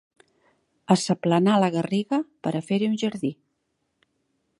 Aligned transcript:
Assaplanar 0.95 1.57
la 1.63 1.69
garriga 1.75 2.19
per 2.47 2.53
a 2.61 2.65
fer-hi 2.71 2.89
un 2.93 2.97
jardí. 3.03 3.33